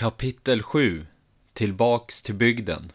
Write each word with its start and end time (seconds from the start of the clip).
Kapitel 0.00 0.62
7 0.62 1.06
Tillbaks 1.52 2.22
till 2.22 2.34
bygden 2.34 2.92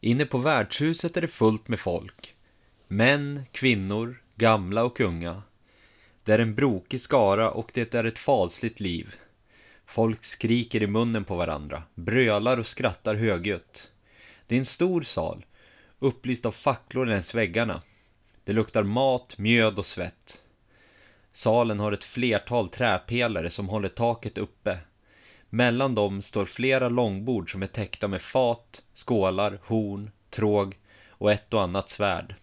Inne 0.00 0.26
på 0.26 0.38
värdshuset 0.38 1.16
är 1.16 1.20
det 1.20 1.28
fullt 1.28 1.68
med 1.68 1.80
folk. 1.80 2.34
Män, 2.88 3.42
kvinnor, 3.52 4.22
gamla 4.34 4.84
och 4.84 5.00
unga. 5.00 5.42
Det 6.24 6.32
är 6.32 6.38
en 6.38 6.54
brokig 6.54 7.00
skara 7.00 7.50
och 7.50 7.70
det 7.74 7.94
är 7.94 8.04
ett 8.04 8.18
fasligt 8.18 8.80
liv. 8.80 9.14
Folk 9.84 10.24
skriker 10.24 10.82
i 10.82 10.86
munnen 10.86 11.24
på 11.24 11.36
varandra, 11.36 11.82
brölar 11.94 12.58
och 12.58 12.66
skrattar 12.66 13.14
högljutt. 13.14 13.90
Det 14.46 14.54
är 14.54 14.58
en 14.58 14.64
stor 14.64 15.02
sal, 15.02 15.44
upplyst 15.98 16.46
av 16.46 16.52
facklor 16.52 17.06
längs 17.06 17.34
väggarna. 17.34 17.82
Det 18.44 18.52
luktar 18.52 18.82
mat, 18.82 19.38
mjöd 19.38 19.78
och 19.78 19.86
svett. 19.86 20.40
Salen 21.32 21.80
har 21.80 21.92
ett 21.92 22.04
flertal 22.04 22.68
träpelare 22.68 23.50
som 23.50 23.68
håller 23.68 23.88
taket 23.88 24.38
uppe 24.38 24.78
mellan 25.50 25.94
dem 25.94 26.22
står 26.22 26.46
flera 26.46 26.88
långbord 26.88 27.52
som 27.52 27.62
är 27.62 27.66
täckta 27.66 28.08
med 28.08 28.22
fat, 28.22 28.82
skålar, 28.94 29.58
horn, 29.64 30.10
tråg 30.30 30.78
och 31.08 31.32
ett 31.32 31.54
och 31.54 31.62
annat 31.62 31.90
svärd. 31.90 32.34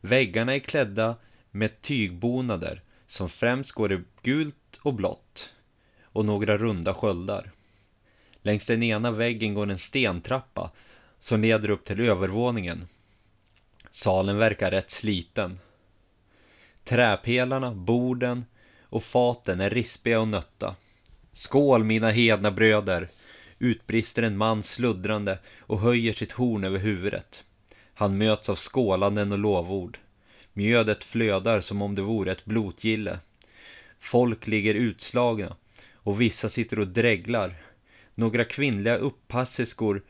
Väggarna 0.00 0.54
är 0.54 0.58
klädda 0.58 1.16
med 1.50 1.82
tygbonader 1.82 2.82
som 3.06 3.28
främst 3.28 3.72
går 3.72 3.92
i 3.92 4.00
gult 4.22 4.80
och 4.82 4.94
blått 4.94 5.52
och 6.02 6.24
några 6.24 6.58
runda 6.58 6.94
sköldar. 6.94 7.50
Längs 8.42 8.66
den 8.66 8.82
ena 8.82 9.10
väggen 9.10 9.54
går 9.54 9.70
en 9.70 9.78
stentrappa 9.78 10.70
som 11.20 11.40
leder 11.42 11.70
upp 11.70 11.84
till 11.84 12.00
övervåningen. 12.00 12.88
Salen 13.90 14.36
verkar 14.38 14.70
rätt 14.70 14.90
sliten. 14.90 15.58
Träpelarna, 16.84 17.74
borden 17.74 18.44
och 18.82 19.02
faten 19.02 19.60
är 19.60 19.70
rispiga 19.70 20.20
och 20.20 20.28
nötta. 20.28 20.76
Skål 21.36 21.84
mina 21.84 22.10
hedna 22.10 22.50
bröder! 22.50 23.08
Utbrister 23.58 24.22
en 24.22 24.36
man 24.36 24.62
sluddrande 24.62 25.38
och 25.60 25.80
höjer 25.80 26.12
sitt 26.12 26.32
horn 26.32 26.64
över 26.64 26.78
huvudet. 26.78 27.44
Han 27.94 28.18
möts 28.18 28.48
av 28.48 28.56
skålanden 28.56 29.32
och 29.32 29.38
lovord. 29.38 29.98
Mjödet 30.52 31.04
flödar 31.04 31.60
som 31.60 31.82
om 31.82 31.94
det 31.94 32.02
vore 32.02 32.32
ett 32.32 32.44
blotgille. 32.44 33.18
Folk 33.98 34.46
ligger 34.46 34.74
utslagna 34.74 35.56
och 35.94 36.20
vissa 36.20 36.48
sitter 36.48 36.78
och 36.78 36.88
dreglar. 36.88 37.54
Några 38.14 38.44
kvinnliga 38.44 38.96
uppassiskor 38.96 40.02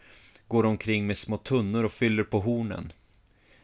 går 0.49 0.67
omkring 0.67 1.07
med 1.07 1.19
små 1.19 1.37
tunnor 1.37 1.85
och 1.85 1.93
fyller 1.93 2.25
på 2.25 2.41
hornen. 2.41 2.93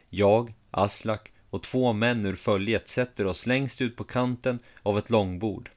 Jag, 0.09 0.53
Aslak 0.71 1.31
och 1.49 1.63
två 1.63 1.93
män 1.93 2.25
ur 2.25 2.35
följet 2.35 2.89
sätter 2.89 3.25
oss 3.25 3.45
längst 3.45 3.81
ut 3.81 3.95
på 3.95 4.03
kanten 4.03 4.59
av 4.81 4.97
ett 4.97 5.09
långbord. 5.09 5.69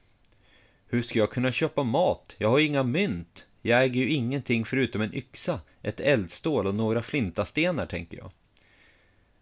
Hur 0.89 1.01
ska 1.01 1.19
jag 1.19 1.31
kunna 1.31 1.51
köpa 1.51 1.83
mat? 1.83 2.35
Jag 2.37 2.49
har 2.49 2.59
inga 2.59 2.83
mynt. 2.83 3.47
Jag 3.61 3.83
äger 3.83 4.01
ju 4.01 4.09
ingenting 4.09 4.65
förutom 4.65 5.01
en 5.01 5.15
yxa, 5.15 5.61
ett 5.81 5.99
eldstål 5.99 6.67
och 6.67 6.75
några 6.75 7.01
flintastenar, 7.01 7.85
tänker 7.85 8.17
jag. 8.17 8.31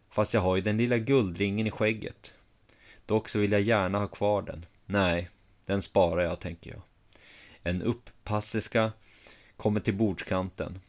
Fast 0.10 0.34
jag 0.34 0.42
har 0.42 0.56
ju 0.56 0.62
den 0.62 0.78
lilla 0.78 0.98
guldringen 0.98 1.68
i 1.68 1.72
skägget. 1.72 2.34
Dock 3.06 3.30
så 3.30 3.40
vill 3.40 3.52
jag 3.52 3.62
gärna 3.62 4.00
ha 4.00 4.08
kvar 4.08 4.42
den. 4.42 4.66
Nej, 4.86 5.30
den 5.66 5.82
sparar 5.82 6.24
jag, 6.24 6.40
tänker 6.40 6.72
jag. 6.72 6.82
En 7.64 7.82
uppassiska 7.82 8.92
kommer 9.58 9.80
till 9.80 9.96
bordskanten. 9.96 10.80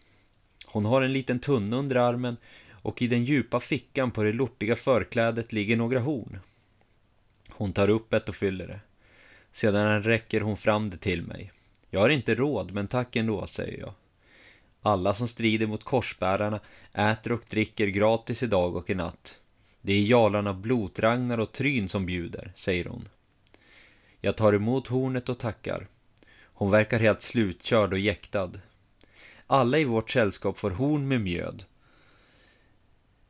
Hon 0.67 0.84
har 0.84 1.03
en 1.03 1.12
liten 1.12 1.41
tunna 1.41 1.77
under 1.77 1.97
armen 1.97 2.37
och 2.71 3.03
i 3.03 3.07
den 3.07 3.25
djupa 3.25 3.61
fickan 3.61 4.11
på 4.11 4.23
det 4.23 4.33
lortiga 4.33 4.77
förklädet 4.77 5.53
ligger 5.53 5.77
några 5.77 6.01
horn. 6.01 6.39
Hon 7.51 7.73
tar 7.73 7.89
upp 7.89 8.12
ett 8.12 8.29
och 8.29 8.37
fyller 8.37 8.67
det. 8.67 8.81
Sedan 9.57 10.03
räcker 10.03 10.41
hon 10.41 10.57
fram 10.57 10.91
det 10.91 10.97
till 10.97 11.23
mig. 11.23 11.53
Jag 11.91 12.01
har 12.01 12.09
inte 12.09 12.35
råd, 12.35 12.73
men 12.73 12.87
tack 12.87 13.17
ändå, 13.17 13.47
säger 13.47 13.79
jag. 13.79 13.93
Alla 14.83 15.15
som 15.15 15.29
strider 15.29 15.67
mot 15.67 15.85
korsbärarna 15.85 16.61
äter 16.93 17.33
och 17.33 17.43
dricker 17.49 17.87
gratis 17.87 18.43
idag 18.43 18.77
och 18.77 18.91
i 18.91 18.95
natt. 18.95 19.41
Det 19.81 19.93
är 19.93 20.03
jalarna 20.03 20.55
Blotragnar 20.55 21.39
och 21.39 21.53
Tryn 21.53 21.89
som 21.89 22.06
bjuder, 22.06 22.53
säger 22.55 22.84
hon. 22.84 23.09
Jag 24.21 24.37
tar 24.37 24.53
emot 24.53 24.87
hornet 24.87 25.28
och 25.28 25.39
tackar. 25.39 25.87
Hon 26.55 26.71
verkar 26.71 27.00
helt 27.00 27.23
slutkörd 27.23 27.93
och 27.93 27.99
jäktad. 27.99 28.53
Alla 29.47 29.78
i 29.78 29.84
vårt 29.84 30.11
sällskap 30.11 30.59
får 30.59 30.71
horn 30.71 31.09
med 31.09 31.21
mjöd. 31.21 31.65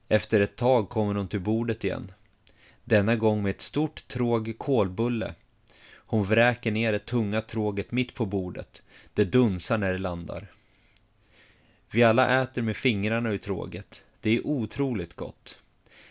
Efter 0.09 0.41
ett 0.41 0.57
tag 0.57 0.89
kommer 0.89 1.15
hon 1.15 1.29
till 1.29 1.41
bordet 1.41 1.85
igen. 1.85 2.13
Denna 2.85 3.17
gång 3.17 3.43
med 3.43 3.51
ett 3.51 3.61
stort 3.61 4.09
tråg 4.09 4.55
kolbulle 4.59 5.35
hon 6.07 6.25
vräker 6.25 6.71
ner 6.71 6.93
det 6.93 6.99
tunga 6.99 7.41
tråget 7.41 7.93
mitt 7.93 8.15
på 8.15 8.27
bordet. 8.27 8.83
Det 9.15 9.25
dunsar 9.25 9.79
när 9.79 9.93
det 9.93 9.99
landar. 9.99 10.47
Vi 11.91 12.03
alla 12.03 12.43
äter 12.43 12.63
med 12.63 12.77
fingrarna 12.77 13.31
ur 13.31 13.39
tråget. 13.39 14.05
Det 14.21 14.31
är 14.37 14.47
otroligt 14.47 15.15
gott. 15.15 15.59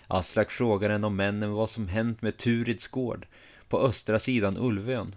Aslak 0.08 0.52
frågar 0.52 0.90
en 0.90 1.04
av 1.04 1.12
männen 1.12 1.52
vad 1.52 1.70
som 1.70 1.88
hänt 1.88 2.22
med 2.22 2.38
Turids 2.38 2.88
gård 2.88 3.28
på 3.68 3.80
östra 3.80 4.20
sidan 4.20 4.58
Ulvön. 4.58 5.16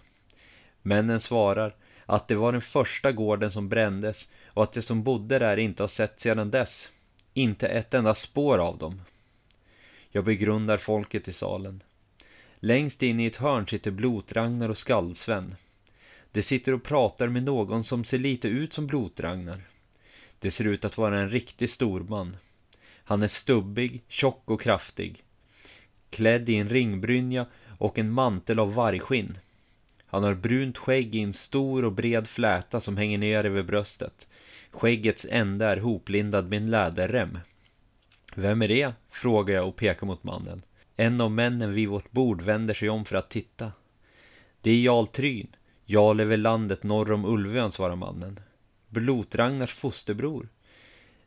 Männen 0.82 1.20
svarar 1.20 1.74
att 2.06 2.28
det 2.28 2.34
var 2.34 2.52
den 2.52 2.60
första 2.60 3.12
gården 3.12 3.50
som 3.50 3.68
brändes 3.68 4.28
och 4.46 4.62
att 4.62 4.72
de 4.72 4.82
som 4.82 5.02
bodde 5.02 5.38
där 5.38 5.56
inte 5.56 5.82
har 5.82 5.88
sett 5.88 6.20
sedan 6.20 6.50
dess. 6.50 6.90
Inte 7.34 7.68
ett 7.68 7.94
enda 7.94 8.14
spår 8.14 8.58
av 8.58 8.78
dem. 8.78 9.02
Jag 10.10 10.24
begrundar 10.24 10.76
folket 10.76 11.28
i 11.28 11.32
salen. 11.32 11.82
Längst 12.60 13.02
in 13.02 13.20
i 13.20 13.26
ett 13.26 13.36
hörn 13.36 13.66
sitter 13.66 13.90
Blotragnar 13.90 14.68
och 14.68 14.78
Skaldsven. 14.78 15.54
De 16.32 16.42
sitter 16.42 16.74
och 16.74 16.82
pratar 16.82 17.28
med 17.28 17.42
någon 17.42 17.84
som 17.84 18.04
ser 18.04 18.18
lite 18.18 18.48
ut 18.48 18.72
som 18.72 18.86
Blotragnar. 18.86 19.62
Det 20.38 20.50
ser 20.50 20.64
ut 20.64 20.84
att 20.84 20.98
vara 20.98 21.18
en 21.18 21.30
riktig 21.30 21.70
storman. 21.70 22.36
Han 23.04 23.22
är 23.22 23.28
stubbig, 23.28 24.02
tjock 24.08 24.42
och 24.44 24.60
kraftig. 24.60 25.24
Klädd 26.10 26.48
i 26.48 26.56
en 26.56 26.68
ringbrynja 26.68 27.46
och 27.78 27.98
en 27.98 28.10
mantel 28.10 28.58
av 28.58 28.74
vargskinn. 28.74 29.38
Han 30.06 30.22
har 30.22 30.34
brunt 30.34 30.78
skägg 30.78 31.14
i 31.14 31.20
en 31.20 31.32
stor 31.32 31.84
och 31.84 31.92
bred 31.92 32.28
fläta 32.28 32.80
som 32.80 32.96
hänger 32.96 33.18
ner 33.18 33.44
över 33.44 33.62
bröstet. 33.62 34.28
Skäggets 34.70 35.26
ände 35.30 35.64
är 35.64 35.76
hoplindad 35.76 36.48
med 36.48 36.56
en 36.56 36.70
läderrem. 36.70 37.38
Vem 38.34 38.62
är 38.62 38.68
det? 38.68 38.92
frågar 39.10 39.54
jag 39.54 39.68
och 39.68 39.76
pekar 39.76 40.06
mot 40.06 40.24
mannen. 40.24 40.62
En 41.00 41.20
av 41.20 41.30
männen 41.30 41.74
vid 41.74 41.88
vårt 41.88 42.10
bord 42.10 42.42
vänder 42.42 42.74
sig 42.74 42.88
om 42.88 43.04
för 43.04 43.16
att 43.16 43.30
titta. 43.30 43.72
Det 44.60 44.70
är 44.70 44.80
Jarl 44.80 45.06
Tryn, 45.06 45.56
Jarl 45.84 46.20
över 46.20 46.36
landet 46.36 46.82
norr 46.82 47.12
om 47.12 47.24
Ulvön, 47.24 47.72
svarar 47.72 47.96
mannen. 47.96 48.40
Blotragnars 48.88 49.74
fosterbror. 49.74 50.48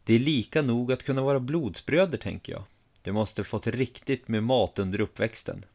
Det 0.04 0.14
är 0.14 0.20
lika 0.20 0.62
nog 0.62 0.92
att 0.92 1.04
kunna 1.04 1.22
vara 1.22 1.40
blodsbröder, 1.40 2.18
tänker 2.18 2.54
jag. 2.54 2.64
De 3.02 3.12
måste 3.12 3.44
fått 3.44 3.68
riktigt 3.68 4.28
med 4.28 4.44
mat 4.44 4.80
under 4.80 5.02
uppväxten. 5.02 5.66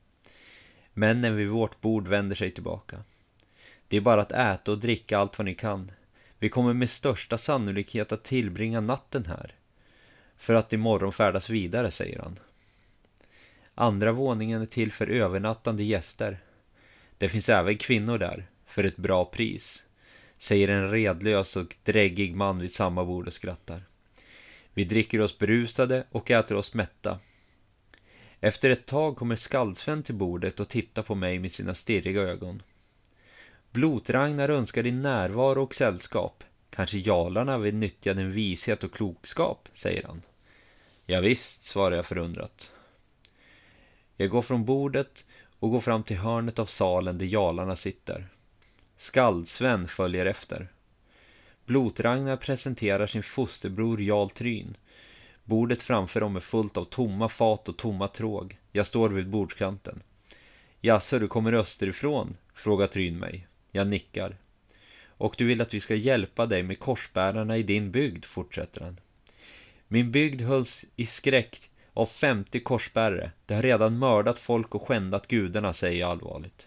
Männen 0.92 1.36
vid 1.36 1.48
vårt 1.48 1.80
bord 1.80 2.08
vänder 2.08 2.36
sig 2.36 2.50
tillbaka. 2.50 2.98
Det 3.88 3.96
är 3.96 4.00
bara 4.00 4.22
att 4.22 4.32
äta 4.32 4.72
och 4.72 4.78
dricka 4.78 5.18
allt 5.18 5.38
vad 5.38 5.44
ni 5.44 5.54
kan. 5.54 5.90
Vi 6.38 6.48
kommer 6.48 6.72
med 6.72 6.90
största 6.90 7.38
sannolikhet 7.38 8.12
att 8.12 8.24
tillbringa 8.24 8.80
natten 8.80 9.24
här. 9.26 9.52
För 10.36 10.54
att 10.54 10.72
imorgon 10.72 11.12
färdas 11.12 11.50
vidare, 11.50 11.90
säger 11.90 12.18
han. 12.18 12.38
Andra 13.78 14.12
våningen 14.12 14.62
är 14.62 14.66
till 14.66 14.92
för 14.92 15.06
övernattande 15.06 15.84
gäster. 15.84 16.38
Det 17.18 17.28
finns 17.28 17.48
även 17.48 17.76
kvinnor 17.76 18.18
där, 18.18 18.46
för 18.66 18.84
ett 18.84 18.96
bra 18.96 19.24
pris, 19.24 19.84
säger 20.38 20.68
en 20.68 20.90
redlös 20.90 21.56
och 21.56 21.76
dräggig 21.84 22.36
man 22.36 22.58
vid 22.58 22.72
samma 22.72 23.04
bord 23.04 23.26
och 23.26 23.32
skrattar. 23.32 23.82
Vi 24.74 24.84
dricker 24.84 25.20
oss 25.20 25.38
berusade 25.38 26.04
och 26.10 26.30
äter 26.30 26.56
oss 26.56 26.74
mätta. 26.74 27.18
Efter 28.40 28.70
ett 28.70 28.86
tag 28.86 29.16
kommer 29.16 29.36
Skaldsven 29.36 30.02
till 30.02 30.14
bordet 30.14 30.60
och 30.60 30.68
tittar 30.68 31.02
på 31.02 31.14
mig 31.14 31.38
med 31.38 31.52
sina 31.52 31.74
stirriga 31.74 32.20
ögon. 32.20 32.62
Blotragnar 33.70 34.48
önskar 34.48 34.82
din 34.82 35.02
närvaro 35.02 35.62
och 35.62 35.74
sällskap. 35.74 36.44
Kanske 36.70 36.98
jalarna 36.98 37.58
vill 37.58 37.74
nyttja 37.74 38.14
din 38.14 38.32
vishet 38.32 38.84
och 38.84 38.92
klokskap, 38.92 39.68
säger 39.72 40.02
han. 40.02 40.22
Ja, 41.06 41.20
visst, 41.20 41.64
svarar 41.64 41.96
jag 41.96 42.06
förundrat. 42.06 42.72
Jag 44.16 44.30
går 44.30 44.42
från 44.42 44.64
bordet 44.64 45.24
och 45.58 45.70
går 45.70 45.80
fram 45.80 46.02
till 46.02 46.16
hörnet 46.16 46.58
av 46.58 46.66
salen 46.66 47.18
där 47.18 47.26
jalarna 47.26 47.76
sitter. 47.76 48.28
Skaldsven 48.96 49.88
följer 49.88 50.26
efter. 50.26 50.68
Blotragnar 51.64 52.36
presenterar 52.36 53.06
sin 53.06 53.22
fosterbror 53.22 54.02
Jarl 54.02 54.28
Tryn. 54.28 54.76
Bordet 55.44 55.82
framför 55.82 56.20
dem 56.20 56.36
är 56.36 56.40
fullt 56.40 56.76
av 56.76 56.84
tomma 56.84 57.28
fat 57.28 57.68
och 57.68 57.76
tomma 57.76 58.08
tråg. 58.08 58.58
Jag 58.72 58.86
står 58.86 59.08
vid 59.08 59.28
bordskanten. 59.28 60.02
Jaså, 60.80 61.18
du 61.18 61.28
kommer 61.28 61.52
österifrån? 61.52 62.36
frågar 62.54 62.86
Tryn 62.86 63.18
mig. 63.18 63.46
Jag 63.70 63.86
nickar. 63.86 64.36
Och 65.06 65.34
du 65.38 65.44
vill 65.44 65.62
att 65.62 65.74
vi 65.74 65.80
ska 65.80 65.94
hjälpa 65.94 66.46
dig 66.46 66.62
med 66.62 66.78
korsbärarna 66.78 67.56
i 67.56 67.62
din 67.62 67.90
bygd, 67.90 68.24
fortsätter 68.24 68.80
han. 68.80 69.00
Min 69.88 70.10
bygd 70.10 70.40
hölls 70.40 70.84
i 70.96 71.06
skräck 71.06 71.70
av 71.96 72.06
50 72.06 72.60
korsbärare. 72.60 73.30
De 73.46 73.54
har 73.54 73.62
redan 73.62 73.98
mördat 73.98 74.38
folk 74.38 74.74
och 74.74 74.82
skändat 74.82 75.28
gudarna, 75.28 75.72
säger 75.72 76.00
jag 76.00 76.10
allvarligt. 76.10 76.66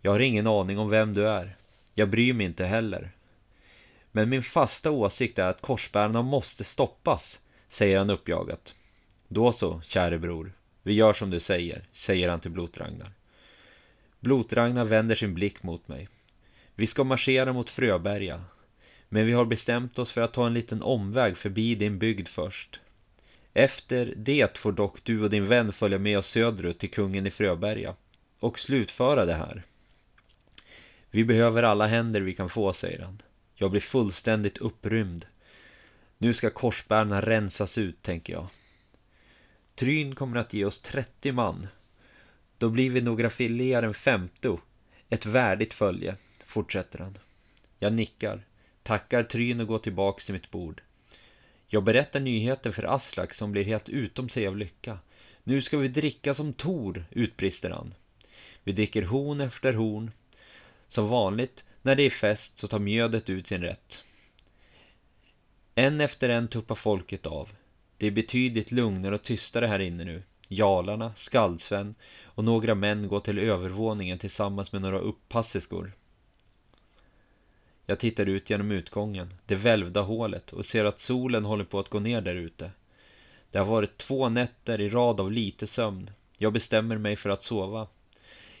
Jag 0.00 0.10
har 0.10 0.20
ingen 0.20 0.46
aning 0.46 0.78
om 0.78 0.88
vem 0.88 1.14
du 1.14 1.28
är. 1.28 1.56
Jag 1.94 2.10
bryr 2.10 2.32
mig 2.32 2.46
inte 2.46 2.64
heller. 2.64 3.10
Men 4.12 4.28
min 4.28 4.42
fasta 4.42 4.90
åsikt 4.90 5.38
är 5.38 5.48
att 5.48 5.60
korsbärarna 5.60 6.22
måste 6.22 6.64
stoppas, 6.64 7.40
säger 7.68 7.98
han 7.98 8.10
uppjagat. 8.10 8.74
Då 9.28 9.52
så, 9.52 9.80
käre 9.80 10.18
bror. 10.18 10.52
Vi 10.82 10.92
gör 10.92 11.12
som 11.12 11.30
du 11.30 11.40
säger, 11.40 11.84
säger 11.92 12.28
han 12.28 12.40
till 12.40 12.50
Blotragnar. 12.50 13.10
Blotragnar 14.20 14.84
vänder 14.84 15.14
sin 15.14 15.34
blick 15.34 15.62
mot 15.62 15.88
mig. 15.88 16.08
Vi 16.74 16.86
ska 16.86 17.04
marschera 17.04 17.52
mot 17.52 17.70
Fröberga. 17.70 18.44
Men 19.08 19.26
vi 19.26 19.32
har 19.32 19.44
bestämt 19.44 19.98
oss 19.98 20.12
för 20.12 20.20
att 20.20 20.32
ta 20.32 20.46
en 20.46 20.54
liten 20.54 20.82
omväg 20.82 21.36
förbi 21.36 21.74
din 21.74 21.98
bygd 21.98 22.28
först. 22.28 22.80
Efter 23.58 24.14
det 24.16 24.58
får 24.58 24.72
dock 24.72 25.04
du 25.04 25.22
och 25.22 25.30
din 25.30 25.46
vän 25.46 25.72
följa 25.72 25.98
med 25.98 26.18
oss 26.18 26.26
söderut 26.26 26.78
till 26.78 26.90
kungen 26.90 27.26
i 27.26 27.30
Fröberga 27.30 27.94
och 28.38 28.58
slutföra 28.58 29.24
det 29.24 29.34
här. 29.34 29.62
Vi 31.10 31.24
behöver 31.24 31.62
alla 31.62 31.86
händer 31.86 32.20
vi 32.20 32.34
kan 32.34 32.48
få, 32.48 32.72
säger 32.72 33.02
han. 33.02 33.22
Jag 33.54 33.70
blir 33.70 33.80
fullständigt 33.80 34.58
upprymd. 34.58 35.26
Nu 36.18 36.34
ska 36.34 36.50
korsbärarna 36.50 37.20
rensas 37.20 37.78
ut, 37.78 38.02
tänker 38.02 38.32
jag. 38.32 38.46
Tryn 39.74 40.14
kommer 40.14 40.36
att 40.36 40.52
ge 40.52 40.64
oss 40.64 40.80
30 40.80 41.32
man. 41.32 41.66
Då 42.58 42.68
blir 42.68 42.90
vi 42.90 43.00
några 43.00 43.30
filéer 43.30 43.82
en 43.82 43.94
femto. 43.94 44.60
Ett 45.08 45.26
värdigt 45.26 45.74
följe, 45.74 46.16
fortsätter 46.46 46.98
han. 46.98 47.18
Jag 47.78 47.92
nickar, 47.92 48.46
tackar 48.82 49.22
Tryn 49.22 49.60
och 49.60 49.66
går 49.66 49.78
tillbaks 49.78 50.24
till 50.24 50.34
mitt 50.34 50.50
bord. 50.50 50.82
Jag 51.76 51.84
berättar 51.84 52.20
nyheten 52.20 52.72
för 52.72 52.94
Aslak 52.94 53.34
som 53.34 53.52
blir 53.52 53.64
helt 53.64 53.88
utom 53.88 54.28
sig 54.28 54.46
av 54.46 54.56
lycka. 54.56 54.98
Nu 55.44 55.60
ska 55.60 55.78
vi 55.78 55.88
dricka 55.88 56.34
som 56.34 56.52
Tor, 56.52 57.04
utbrister 57.10 57.70
han. 57.70 57.94
Vi 58.64 58.72
dricker 58.72 59.02
horn 59.02 59.40
efter 59.40 59.72
horn. 59.72 60.10
Som 60.88 61.08
vanligt 61.08 61.64
när 61.82 61.94
det 61.94 62.02
är 62.02 62.10
fest 62.10 62.58
så 62.58 62.68
tar 62.68 62.78
mjödet 62.78 63.30
ut 63.30 63.46
sin 63.46 63.60
rätt. 63.60 64.02
En 65.74 66.00
efter 66.00 66.28
en 66.28 66.48
tuppar 66.48 66.74
folket 66.74 67.26
av. 67.26 67.48
Det 67.96 68.06
är 68.06 68.10
betydligt 68.10 68.72
lugnare 68.72 69.14
och 69.14 69.22
tystare 69.22 69.66
här 69.66 69.78
inne 69.78 70.04
nu. 70.04 70.22
Jalarna, 70.48 71.12
Skaldsven 71.14 71.94
och 72.22 72.44
några 72.44 72.74
män 72.74 73.08
går 73.08 73.20
till 73.20 73.38
övervåningen 73.38 74.18
tillsammans 74.18 74.72
med 74.72 74.82
några 74.82 74.98
uppassiskor. 74.98 75.92
Jag 77.86 77.98
tittar 77.98 78.26
ut 78.26 78.50
genom 78.50 78.70
utgången, 78.70 79.34
det 79.46 79.54
välvda 79.54 80.00
hålet 80.00 80.52
och 80.52 80.66
ser 80.66 80.84
att 80.84 81.00
solen 81.00 81.44
håller 81.44 81.64
på 81.64 81.78
att 81.78 81.88
gå 81.88 82.00
ner 82.00 82.20
där 82.20 82.34
ute. 82.34 82.70
Det 83.50 83.58
har 83.58 83.66
varit 83.66 83.98
två 83.98 84.28
nätter 84.28 84.80
i 84.80 84.88
rad 84.88 85.20
av 85.20 85.32
lite 85.32 85.66
sömn. 85.66 86.10
Jag 86.36 86.52
bestämmer 86.52 86.98
mig 86.98 87.16
för 87.16 87.30
att 87.30 87.42
sova. 87.42 87.86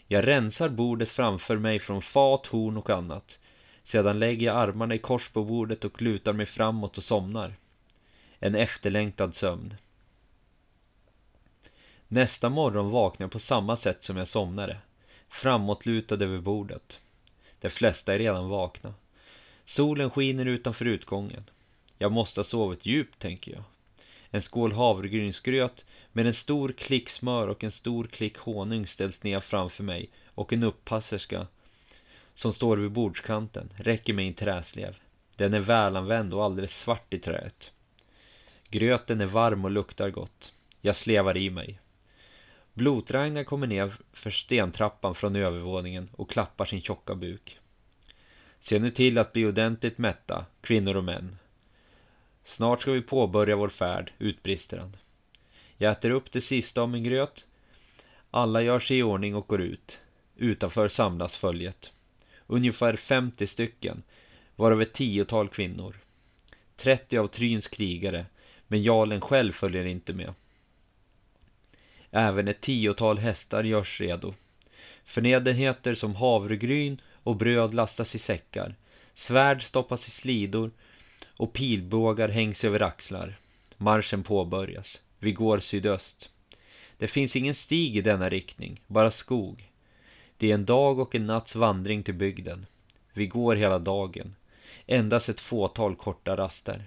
Jag 0.06 0.26
rensar 0.26 0.68
bordet 0.68 1.08
framför 1.08 1.56
mig 1.56 1.78
från 1.78 2.02
fat, 2.02 2.46
horn 2.46 2.76
och 2.76 2.90
annat. 2.90 3.38
Sedan 3.84 4.18
lägger 4.18 4.46
jag 4.46 4.56
armarna 4.56 4.94
i 4.94 4.98
kors 4.98 5.28
på 5.28 5.44
bordet 5.44 5.84
och 5.84 6.02
lutar 6.02 6.32
mig 6.32 6.46
framåt 6.46 6.98
och 6.98 7.04
somnar. 7.04 7.54
En 8.38 8.54
efterlängtad 8.54 9.34
sömn. 9.34 9.74
Nästa 12.08 12.48
morgon 12.48 12.90
vaknar 12.90 13.24
jag 13.24 13.32
på 13.32 13.38
samma 13.38 13.76
sätt 13.76 14.02
som 14.02 14.16
jag 14.16 14.28
somnade. 14.28 14.76
Framåtlutad 15.28 16.14
över 16.14 16.38
bordet. 16.38 17.00
De 17.60 17.70
flesta 17.70 18.14
är 18.14 18.18
redan 18.18 18.48
vakna. 18.48 18.94
Solen 19.66 20.10
skiner 20.10 20.46
utanför 20.46 20.84
utgången. 20.84 21.44
Jag 21.98 22.12
måste 22.12 22.40
ha 22.40 22.44
sovit 22.44 22.86
djupt, 22.86 23.18
tänker 23.18 23.52
jag. 23.52 23.62
En 24.30 24.42
skål 24.42 24.72
havregrynsgröt 24.72 25.84
med 26.12 26.26
en 26.26 26.34
stor 26.34 26.72
klick 26.78 27.08
smör 27.08 27.48
och 27.48 27.64
en 27.64 27.70
stor 27.70 28.04
klick 28.04 28.38
honung 28.38 28.86
ställs 28.86 29.22
ner 29.22 29.40
framför 29.40 29.82
mig 29.82 30.10
och 30.26 30.52
en 30.52 30.62
uppasserska 30.62 31.46
som 32.34 32.52
står 32.52 32.76
vid 32.76 32.90
bordskanten 32.90 33.72
räcker 33.76 34.12
mig 34.12 34.26
en 34.26 34.34
träslev. 34.34 34.96
Den 35.36 35.54
är 35.54 35.60
välanvänd 35.60 36.34
och 36.34 36.44
alldeles 36.44 36.80
svart 36.80 37.14
i 37.14 37.18
träet. 37.18 37.72
Gröten 38.68 39.20
är 39.20 39.26
varm 39.26 39.64
och 39.64 39.70
luktar 39.70 40.10
gott. 40.10 40.52
Jag 40.80 40.96
slevar 40.96 41.36
i 41.36 41.50
mig. 41.50 41.80
Blotragnar 42.72 43.44
kommer 43.44 43.66
ner 43.66 43.94
för 44.12 44.30
stentrappan 44.30 45.14
från 45.14 45.36
övervåningen 45.36 46.08
och 46.12 46.30
klappar 46.30 46.64
sin 46.64 46.80
tjocka 46.80 47.14
buk. 47.14 47.58
Se 48.66 48.78
nu 48.78 48.90
till 48.90 49.18
att 49.18 49.32
bli 49.32 49.46
ordentligt 49.46 49.98
mätta, 49.98 50.46
kvinnor 50.60 50.96
och 50.96 51.04
män. 51.04 51.36
Snart 52.44 52.82
ska 52.82 52.92
vi 52.92 53.02
påbörja 53.02 53.56
vår 53.56 53.68
färd, 53.68 54.12
utbrister 54.18 54.78
han. 54.78 54.96
Jag 55.76 55.92
äter 55.92 56.10
upp 56.10 56.32
det 56.32 56.40
sista 56.40 56.82
av 56.82 56.88
min 56.88 57.04
gröt. 57.04 57.46
Alla 58.30 58.62
gör 58.62 58.80
sig 58.80 58.98
i 58.98 59.02
ordning 59.02 59.34
och 59.34 59.46
går 59.46 59.60
ut. 59.60 60.00
Utanför 60.36 60.88
samlas 60.88 61.36
följet. 61.36 61.92
Ungefär 62.46 62.96
50 62.96 63.46
stycken, 63.46 64.02
varav 64.56 64.82
ett 64.82 64.92
tiotal 64.92 65.48
kvinnor. 65.48 65.96
30 66.76 67.18
av 67.18 67.26
Tryns 67.26 67.68
krigare, 67.68 68.26
men 68.66 68.82
Jalen 68.82 69.20
själv 69.20 69.52
följer 69.52 69.84
inte 69.84 70.12
med. 70.12 70.34
Även 72.10 72.48
ett 72.48 72.60
tiotal 72.60 73.18
hästar 73.18 73.64
görs 73.64 74.00
redo. 74.00 74.34
Förnödenheter 75.04 75.94
som 75.94 76.14
havregryn 76.14 77.00
och 77.26 77.36
bröd 77.36 77.74
lastas 77.74 78.14
i 78.14 78.18
säckar. 78.18 78.74
Svärd 79.14 79.62
stoppas 79.62 80.08
i 80.08 80.10
slidor 80.10 80.70
och 81.36 81.52
pilbågar 81.52 82.28
hängs 82.28 82.64
över 82.64 82.82
axlar. 82.82 83.38
Marschen 83.76 84.22
påbörjas. 84.22 85.00
Vi 85.18 85.32
går 85.32 85.58
sydöst. 85.58 86.30
Det 86.98 87.08
finns 87.08 87.36
ingen 87.36 87.54
stig 87.54 87.96
i 87.96 88.00
denna 88.00 88.28
riktning, 88.28 88.80
bara 88.86 89.10
skog. 89.10 89.70
Det 90.36 90.50
är 90.50 90.54
en 90.54 90.64
dag 90.64 90.98
och 90.98 91.14
en 91.14 91.26
natts 91.26 91.54
vandring 91.54 92.02
till 92.02 92.14
bygden. 92.14 92.66
Vi 93.12 93.26
går 93.26 93.56
hela 93.56 93.78
dagen. 93.78 94.34
Endast 94.86 95.28
ett 95.28 95.40
fåtal 95.40 95.96
korta 95.96 96.36
raster. 96.36 96.84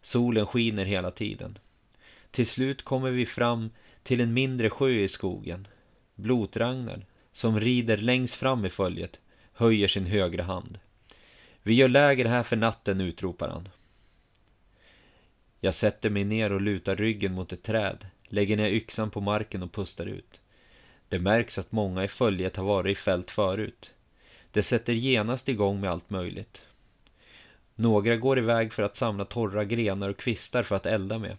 Solen 0.00 0.46
skiner 0.46 0.84
hela 0.84 1.10
tiden. 1.10 1.58
Till 2.30 2.46
slut 2.46 2.82
kommer 2.82 3.10
vi 3.10 3.26
fram 3.26 3.70
till 4.02 4.20
en 4.20 4.34
mindre 4.34 4.70
sjö 4.70 4.90
i 4.90 5.08
skogen. 5.08 5.68
Blotragnar, 6.14 7.06
som 7.32 7.60
rider 7.60 7.96
längst 7.96 8.34
fram 8.34 8.64
i 8.64 8.70
följet, 8.70 9.20
höjer 9.56 9.88
sin 9.88 10.06
högra 10.06 10.42
hand. 10.42 10.78
Vi 11.62 11.74
gör 11.74 11.88
läger 11.88 12.24
här 12.24 12.42
för 12.42 12.56
natten, 12.56 13.00
utropar 13.00 13.48
han. 13.48 13.68
Jag 15.60 15.74
sätter 15.74 16.10
mig 16.10 16.24
ner 16.24 16.52
och 16.52 16.60
lutar 16.60 16.96
ryggen 16.96 17.32
mot 17.32 17.52
ett 17.52 17.62
träd, 17.62 18.06
lägger 18.28 18.56
ner 18.56 18.68
yxan 18.68 19.10
på 19.10 19.20
marken 19.20 19.62
och 19.62 19.72
pustar 19.72 20.06
ut. 20.06 20.40
Det 21.08 21.18
märks 21.18 21.58
att 21.58 21.72
många 21.72 22.04
i 22.04 22.08
följet 22.08 22.56
har 22.56 22.64
varit 22.64 22.98
i 22.98 23.00
fält 23.00 23.30
förut. 23.30 23.94
Det 24.50 24.62
sätter 24.62 24.92
genast 24.92 25.48
igång 25.48 25.80
med 25.80 25.90
allt 25.90 26.10
möjligt. 26.10 26.66
Några 27.74 28.16
går 28.16 28.38
iväg 28.38 28.72
för 28.72 28.82
att 28.82 28.96
samla 28.96 29.24
torra 29.24 29.64
grenar 29.64 30.08
och 30.08 30.16
kvistar 30.16 30.62
för 30.62 30.76
att 30.76 30.86
elda 30.86 31.18
med. 31.18 31.36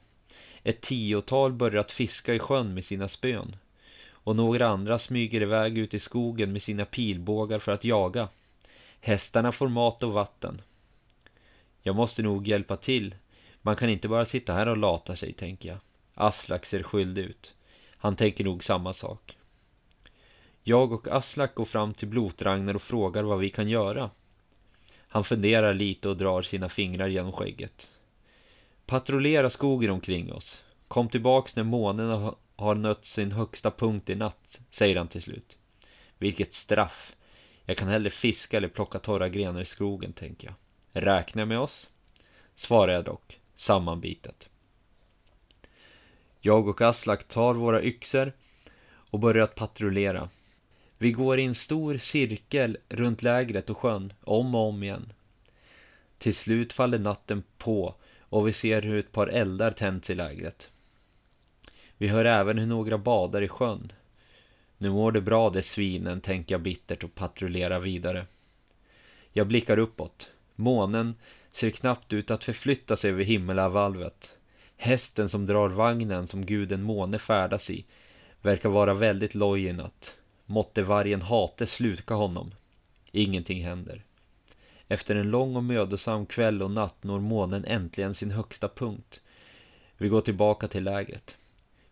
Ett 0.63 0.81
tiotal 0.81 1.53
börjar 1.53 1.79
att 1.79 1.91
fiska 1.91 2.33
i 2.33 2.39
sjön 2.39 2.73
med 2.73 2.85
sina 2.85 3.07
spön. 3.07 3.55
Och 4.27 4.35
några 4.35 4.67
andra 4.67 4.99
smyger 4.99 5.41
iväg 5.41 5.77
ut 5.77 5.93
i 5.93 5.99
skogen 5.99 6.53
med 6.53 6.61
sina 6.61 6.85
pilbågar 6.85 7.59
för 7.59 7.71
att 7.71 7.83
jaga. 7.83 8.29
Hästarna 9.01 9.51
får 9.51 9.67
mat 9.67 10.03
och 10.03 10.13
vatten. 10.13 10.61
Jag 11.81 11.95
måste 11.95 12.21
nog 12.21 12.47
hjälpa 12.47 12.77
till. 12.77 13.15
Man 13.61 13.75
kan 13.75 13.89
inte 13.89 14.07
bara 14.07 14.25
sitta 14.25 14.53
här 14.53 14.67
och 14.67 14.77
lata 14.77 15.15
sig, 15.15 15.33
tänker 15.33 15.69
jag. 15.69 15.77
Aslak 16.13 16.65
ser 16.65 16.83
skyldig 16.83 17.23
ut. 17.23 17.53
Han 17.97 18.15
tänker 18.15 18.43
nog 18.43 18.63
samma 18.63 18.93
sak. 18.93 19.37
Jag 20.63 20.91
och 20.91 21.07
Aslak 21.07 21.55
går 21.55 21.65
fram 21.65 21.93
till 21.93 22.07
Blotragnar 22.07 22.75
och 22.75 22.81
frågar 22.81 23.23
vad 23.23 23.39
vi 23.39 23.49
kan 23.49 23.69
göra. 23.69 24.09
Han 24.97 25.23
funderar 25.23 25.73
lite 25.73 26.09
och 26.09 26.17
drar 26.17 26.41
sina 26.41 26.69
fingrar 26.69 27.07
genom 27.07 27.31
skägget. 27.31 27.89
Patrullera 28.85 29.49
skogen 29.49 29.91
omkring 29.91 30.33
oss. 30.33 30.63
Kom 30.87 31.09
tillbaks 31.09 31.55
när 31.55 31.63
månen 31.63 32.31
har 32.57 32.75
nött 32.75 33.05
sin 33.05 33.31
högsta 33.31 33.71
punkt 33.71 34.09
i 34.09 34.15
natt, 34.15 34.59
säger 34.69 34.95
han 34.95 35.07
till 35.07 35.21
slut. 35.21 35.57
Vilket 36.17 36.53
straff. 36.53 37.15
Jag 37.65 37.77
kan 37.77 37.87
hellre 37.87 38.09
fiska 38.09 38.57
eller 38.57 38.67
plocka 38.67 38.99
torra 38.99 39.29
grenar 39.29 39.61
i 39.61 39.65
skogen, 39.65 40.13
tänker 40.13 40.47
jag. 40.47 40.55
Räkna 41.03 41.45
med 41.45 41.59
oss? 41.59 41.89
Svarar 42.55 42.93
jag 42.93 43.05
dock, 43.05 43.39
sammanbitet. 43.55 44.49
Jag 46.39 46.67
och 46.67 46.81
Aslak 46.81 47.27
tar 47.27 47.53
våra 47.53 47.83
yxor 47.83 48.33
och 48.89 49.19
börjar 49.19 49.43
att 49.43 49.55
patrullera. 49.55 50.29
Vi 50.97 51.11
går 51.11 51.39
i 51.39 51.45
en 51.45 51.55
stor 51.55 51.97
cirkel 51.97 52.77
runt 52.89 53.21
lägret 53.21 53.69
och 53.69 53.77
sjön, 53.77 54.13
om 54.23 54.55
och 54.55 54.67
om 54.69 54.83
igen. 54.83 55.13
Till 56.17 56.35
slut 56.35 56.73
faller 56.73 56.99
natten 56.99 57.43
på 57.57 57.95
och 58.19 58.47
vi 58.47 58.53
ser 58.53 58.81
hur 58.81 58.99
ett 58.99 59.11
par 59.11 59.27
eldar 59.27 59.71
tänds 59.71 60.09
i 60.09 60.15
lägret. 60.15 60.71
Vi 61.97 62.07
hör 62.07 62.25
även 62.25 62.57
hur 62.57 62.65
några 62.65 62.97
badar 62.97 63.41
i 63.41 63.47
sjön. 63.47 63.91
Nu 64.77 64.89
mår 64.89 65.11
det 65.11 65.21
bra 65.21 65.49
det 65.49 65.61
svinen, 65.61 66.21
tänker 66.21 66.55
jag 66.55 66.61
bittert 66.61 67.03
och 67.03 67.15
patrullerar 67.15 67.79
vidare. 67.79 68.25
Jag 69.33 69.47
blickar 69.47 69.79
uppåt. 69.79 70.31
Månen 70.55 71.15
ser 71.51 71.69
knappt 71.69 72.13
ut 72.13 72.31
att 72.31 72.43
förflytta 72.43 72.95
sig 72.95 73.11
över 73.11 73.23
himmelavalvet. 73.23 74.37
Hästen 74.77 75.29
som 75.29 75.45
drar 75.45 75.69
vagnen 75.69 76.27
som 76.27 76.45
guden 76.45 76.83
måne 76.83 77.19
färdas 77.19 77.69
i 77.69 77.85
verkar 78.41 78.69
vara 78.69 78.93
väldigt 78.93 79.35
loj 79.35 79.65
i 79.65 79.73
natt. 79.73 80.15
Måtte 80.45 80.83
vargen 80.83 81.21
hate 81.21 81.67
sluka 81.67 82.13
honom. 82.13 82.51
Ingenting 83.11 83.63
händer. 83.63 84.03
Efter 84.87 85.15
en 85.15 85.31
lång 85.31 85.55
och 85.55 85.63
mödosam 85.63 86.25
kväll 86.25 86.61
och 86.61 86.71
natt 86.71 87.03
når 87.03 87.19
månen 87.19 87.65
äntligen 87.65 88.13
sin 88.13 88.31
högsta 88.31 88.67
punkt. 88.67 89.21
Vi 89.97 90.09
går 90.09 90.21
tillbaka 90.21 90.67
till 90.67 90.83
lägret. 90.83 91.37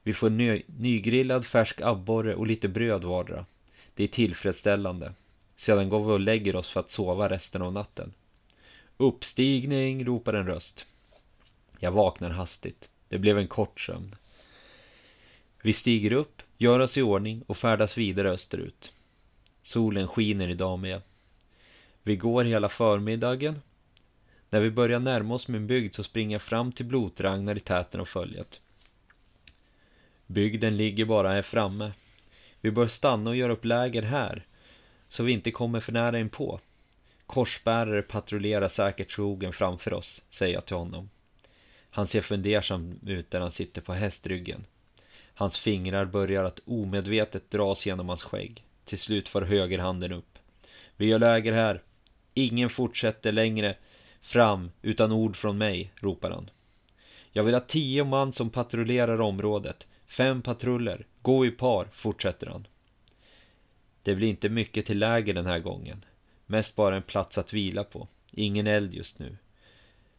Vi 0.06 0.14
får 0.14 0.30
ny, 0.30 0.64
nygrillad 0.68 1.46
färsk 1.46 1.82
abborre 1.82 2.36
och 2.36 2.48
lite 2.48 2.68
bröd 2.68 3.04
vardera. 3.04 3.46
Det 3.94 4.04
är 4.04 4.08
tillfredsställande. 4.08 5.14
Sedan 5.56 5.90
går 5.90 6.00
vi 6.00 6.12
och 6.12 6.20
lägger 6.20 6.56
oss 6.56 6.70
för 6.70 6.80
att 6.80 6.92
sova 6.92 7.30
resten 7.30 7.62
av 7.62 7.74
natten. 7.74 8.14
Uppstigning, 8.98 10.06
ropar 10.06 10.34
en 10.34 10.48
röst. 10.48 10.86
Jag 11.80 11.92
vaknar 11.92 12.30
hastigt. 12.30 12.90
Det 13.10 13.18
blev 13.18 13.38
en 13.38 13.48
kort 13.48 13.82
sömn. 13.82 14.16
Vi 15.62 15.74
stiger 15.74 16.12
upp, 16.12 16.42
gör 16.58 16.80
oss 16.80 16.98
i 16.98 17.02
ordning 17.02 17.44
och 17.48 17.58
färdas 17.58 17.98
vidare 17.98 18.32
österut. 18.32 18.94
Solen 19.64 20.08
skiner 20.08 20.50
idag 20.50 20.80
med. 20.80 21.02
Vi 22.04 22.16
går 22.16 22.44
hela 22.44 22.70
förmiddagen. 22.70 23.62
När 24.50 24.60
vi 24.60 24.72
börjar 24.72 25.00
närma 25.00 25.36
oss 25.36 25.48
min 25.48 25.68
bygd 25.68 25.96
så 25.96 26.04
springer 26.04 26.36
jag 26.36 26.42
fram 26.42 26.72
till 26.72 26.86
Blotragnar 26.86 27.58
i 27.58 27.60
täten 27.60 28.02
av 28.02 28.06
följet. 28.06 28.62
Bygden 30.28 30.78
ligger 30.78 31.06
bara 31.06 31.30
här 31.30 31.42
framme. 31.42 31.92
Vi 32.62 32.72
bör 32.72 32.88
stanna 32.88 33.30
och 33.30 33.36
göra 33.36 33.54
upp 33.54 33.66
läger 33.66 34.02
här, 34.02 34.46
så 35.08 35.24
vi 35.24 35.32
inte 35.32 35.52
kommer 35.52 35.80
för 35.80 35.92
nära 35.92 36.20
inpå. 36.20 36.60
Korsbärare 37.26 38.02
patrullerar 38.02 38.68
säkert 38.68 39.12
skogen 39.12 39.54
framför 39.54 39.94
oss, 39.94 40.22
säger 40.30 40.54
jag 40.54 40.66
till 40.66 40.76
honom. 40.76 41.10
Han 41.90 42.08
ser 42.08 42.22
fundersam 42.22 43.00
ut 43.06 43.32
där 43.32 43.40
han 43.40 43.52
sitter 43.52 43.82
på 43.82 43.94
hästryggen. 43.94 44.66
Hans 45.34 45.58
fingrar 45.58 46.06
börjar 46.06 46.44
att 46.44 46.60
omedvetet 46.66 47.52
dras 47.52 47.86
genom 47.86 48.10
hans 48.10 48.24
skägg. 48.24 48.64
Till 48.86 49.00
slut 49.00 49.30
får 49.30 49.42
högerhanden 49.42 50.12
upp. 50.12 50.40
Vi 50.98 51.06
gör 51.06 51.20
läger 51.20 51.54
här. 51.54 51.82
Ingen 52.34 52.70
fortsätter 52.70 53.32
längre 53.32 53.76
fram 54.22 54.72
utan 54.82 55.12
ord 55.12 55.38
från 55.38 55.58
mig, 55.58 55.92
ropar 55.96 56.32
han. 56.32 56.50
Jag 57.32 57.44
vill 57.44 57.54
ha 57.54 57.62
tio 57.62 58.04
man 58.04 58.34
som 58.34 58.50
patrullerar 58.50 59.22
området. 59.22 59.88
Fem 60.08 60.42
patruller. 60.42 61.06
Gå 61.22 61.46
i 61.46 61.52
par, 61.52 61.88
fortsätter 61.92 62.48
han. 62.48 62.68
Det 64.04 64.16
blir 64.16 64.28
inte 64.28 64.50
mycket 64.50 64.86
till 64.86 65.00
läger 65.00 65.34
den 65.34 65.46
här 65.46 65.60
gången. 65.60 66.06
Mest 66.46 66.76
bara 66.76 66.96
en 66.96 67.04
plats 67.04 67.38
att 67.38 67.54
vila 67.54 67.84
på. 67.84 68.08
Ingen 68.32 68.68
eld 68.68 68.94
just 68.94 69.20
nu. 69.20 69.38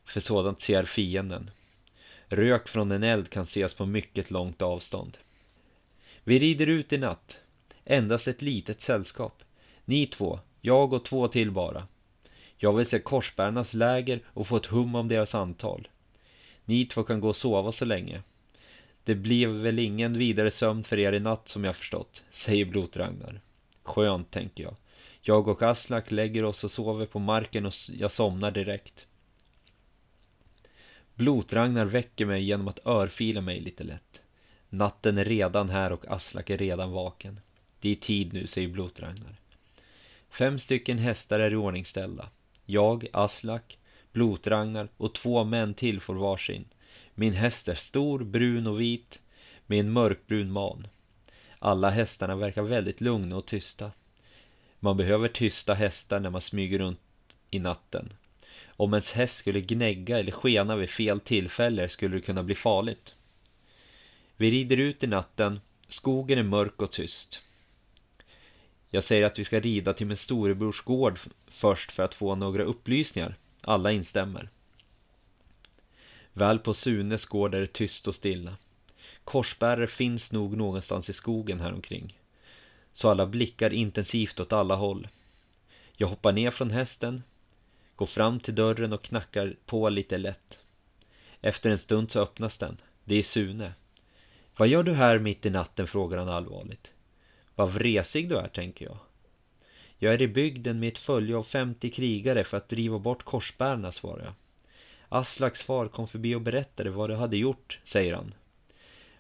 För 0.05 0.21
sådant 0.21 0.61
ser 0.61 0.85
fienden. 0.85 1.51
Rök 2.29 2.69
från 2.69 2.93
en 2.93 3.03
eld 3.03 3.31
kan 3.31 3.43
ses 3.43 3.75
på 3.75 3.87
mycket 3.87 4.31
långt 4.31 4.63
avstånd. 4.63 5.19
Vi 6.25 6.39
rider 6.39 6.67
ut 6.67 6.93
i 6.93 6.99
natt. 6.99 7.41
Endast 7.85 8.29
ett 8.29 8.43
litet 8.43 8.81
sällskap. 8.81 9.43
Ni 9.85 10.07
två, 10.07 10.41
jag 10.61 10.93
och 10.93 11.05
två 11.05 11.29
till 11.29 11.51
bara. 11.51 11.87
Jag 12.57 12.73
vill 12.73 12.87
se 12.87 12.99
korsbärarnas 12.99 13.75
läger 13.75 14.21
och 14.27 14.47
få 14.47 14.57
ett 14.57 14.67
hum 14.67 14.95
om 14.95 15.09
deras 15.09 15.35
antal. 15.35 15.89
Ni 16.65 16.87
två 16.87 17.03
kan 17.03 17.21
gå 17.21 17.29
och 17.29 17.37
sova 17.37 17.73
så 17.73 17.85
länge. 17.85 18.23
Det 19.07 19.15
blev 19.15 19.51
väl 19.51 19.79
ingen 19.79 20.19
vidare 20.19 20.51
sömn 20.51 20.85
för 20.85 20.99
er 20.99 21.13
i 21.13 21.21
natt 21.21 21.49
som 21.49 21.65
jag 21.65 21.77
förstått, 21.77 22.25
säger 22.31 22.65
Blotragnar. 22.65 23.41
Skönt, 23.83 24.31
tänker 24.31 24.65
jag. 24.65 24.77
Jag 25.21 25.49
och 25.49 25.63
Aslak 25.63 26.11
lägger 26.11 26.45
oss 26.45 26.65
och 26.65 26.71
sover 26.71 27.07
på 27.07 27.19
marken 27.19 27.67
och 27.67 27.73
jag 27.89 28.11
somnar 28.11 28.51
direkt. 28.51 29.07
Blotragnar 31.15 31.85
väcker 31.87 32.27
mig 32.27 32.45
genom 32.45 32.69
att 32.69 32.87
örfila 32.87 33.41
mig 33.41 33.61
lite 33.61 33.85
lätt. 33.85 34.23
Natten 34.69 35.19
är 35.19 35.25
redan 35.25 35.69
här 35.69 35.93
och 35.93 36.09
Aslak 36.09 36.51
är 36.51 36.59
redan 36.59 36.91
vaken. 36.91 37.41
Det 37.81 37.91
är 37.91 37.97
tid 37.97 38.33
nu, 38.33 38.47
säger 38.47 38.69
Blotragnar. 38.69 39.37
Fem 40.31 40.59
stycken 40.59 40.99
hästar 40.99 41.41
är 41.41 41.53
iordningställda. 41.53 42.29
Jag, 42.65 43.07
Aslak, 43.13 43.79
Blotragnar 44.13 44.89
och 44.97 45.15
två 45.15 45.45
män 45.45 45.75
till 45.75 46.01
får 46.01 46.15
varsin. 46.15 46.65
Min 47.19 47.33
häst 47.33 47.69
är 47.69 47.75
stor, 47.75 48.25
brun 48.25 48.67
och 48.67 48.81
vit 48.81 49.23
med 49.67 49.81
en 49.81 49.93
mörkbrun 49.93 50.53
man. 50.53 50.87
Alla 51.59 51.91
hästarna 51.91 52.37
verkar 52.37 52.63
väldigt 52.63 53.01
lugna 53.01 53.37
och 53.37 53.47
tysta. 53.47 53.93
Man 54.81 54.97
behöver 54.97 55.29
tysta 55.29 55.75
hästar 55.75 56.21
när 56.21 56.31
man 56.31 56.41
smyger 56.41 56.79
runt 56.79 57.01
i 57.51 57.59
natten. 57.59 58.13
Om 58.67 58.95
ens 58.95 59.13
häst 59.13 59.37
skulle 59.37 59.61
gnägga 59.61 60.19
eller 60.19 60.33
skena 60.33 60.77
vid 60.77 60.91
fel 60.91 61.21
tillfälle 61.21 61.89
skulle 61.89 62.17
det 62.17 62.21
kunna 62.21 62.43
bli 62.43 62.55
farligt. 62.55 63.15
Vi 64.37 64.51
rider 64.51 64.77
ut 64.77 65.05
i 65.05 65.07
natten, 65.07 65.61
skogen 65.89 66.39
är 66.39 66.43
mörk 66.43 66.83
och 66.83 66.93
tyst. 66.93 67.41
Jag 68.91 69.05
säger 69.05 69.27
att 69.27 69.39
vi 69.39 69.45
ska 69.45 69.61
rida 69.61 69.95
till 69.95 70.07
min 70.07 70.17
storebrors 70.17 70.83
gård 70.83 71.19
först 71.47 71.93
för 71.93 72.03
att 72.03 72.15
få 72.15 72.35
några 72.35 72.63
upplysningar. 72.63 73.37
Alla 73.61 73.93
instämmer. 73.93 74.51
Väl 76.39 76.59
på 76.59 76.75
Sunes 76.75 77.27
gård 77.27 77.55
är 77.55 77.61
det 77.61 77.73
tyst 77.73 78.09
och 78.09 78.15
stilla. 78.15 78.57
Korsbärare 79.25 79.87
finns 79.87 80.33
nog 80.33 80.57
någonstans 80.57 81.11
i 81.11 81.13
skogen 81.13 81.61
häromkring. 81.61 82.19
Så 82.93 83.11
alla 83.11 83.27
blickar 83.27 83.73
intensivt 83.73 84.41
åt 84.41 84.53
alla 84.53 84.75
håll. 84.75 85.09
Jag 85.97 86.09
hoppar 86.09 86.33
ner 86.33 86.51
från 86.51 86.71
hästen, 86.71 87.23
går 87.97 88.07
fram 88.07 88.41
till 88.41 88.55
dörren 88.55 88.93
och 88.93 89.03
knackar 89.03 89.57
på 89.67 89.89
lite 89.89 90.19
lätt. 90.19 90.61
Efter 91.41 91.71
en 91.71 91.79
stund 91.79 92.11
så 92.11 92.21
öppnas 92.21 92.59
den. 92.59 92.77
Det 93.05 93.15
är 93.15 93.23
Sune. 93.23 93.73
Vad 94.57 94.69
gör 94.69 94.83
du 94.83 94.93
här 94.93 95.19
mitt 95.19 95.47
i 95.47 95.51
natten? 95.51 95.87
frågar 95.87 96.19
han 96.19 96.29
allvarligt. 96.29 96.93
Vad 97.55 97.71
vresig 97.71 98.29
du 98.29 98.37
är, 98.37 98.49
tänker 98.49 98.85
jag. 98.85 98.99
Jag 99.99 100.15
är 100.15 100.23
i 100.23 100.29
bygden 100.29 100.81
med 100.81 100.89
ett 100.89 100.99
följe 100.99 101.37
av 101.37 101.45
50 101.45 101.91
krigare 101.91 102.45
för 102.45 102.57
att 102.57 102.69
driva 102.69 102.99
bort 102.99 103.23
korsbärarna, 103.23 103.93
svarar 103.93 104.25
jag. 104.25 104.35
Aslaks 105.09 105.63
far 105.63 105.89
kom 105.89 106.09
förbi 106.09 106.35
och 106.35 106.41
berättade 106.41 106.91
vad 106.91 107.11
de 107.11 107.17
hade 107.17 107.37
gjort, 107.37 107.79
säger 107.85 108.15
han. 108.15 108.35